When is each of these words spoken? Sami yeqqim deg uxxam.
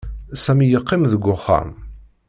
Sami 0.43 0.65
yeqqim 0.67 1.03
deg 1.11 1.23
uxxam. 1.33 1.69